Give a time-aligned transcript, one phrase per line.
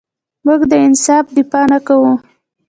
[0.45, 2.13] موږ د انصاف دفاع نه کوو.